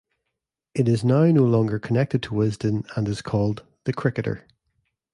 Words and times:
It 0.73 0.87
is 0.89 1.03
now 1.05 1.25
no 1.25 1.43
longer 1.43 1.77
connected 1.77 2.23
to 2.23 2.33
Wisden 2.33 2.87
and 2.97 3.07
is 3.07 3.21
called 3.21 3.63
"The 3.83 3.93
Cricketer". 3.93 4.47